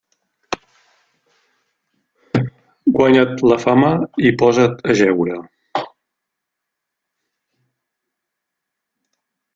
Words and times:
Guanya't 2.95 3.43
la 3.51 3.59
fama 3.65 3.91
i 4.29 4.33
posa't 4.43 4.81
a 4.95 4.97
jeure. 5.03 5.37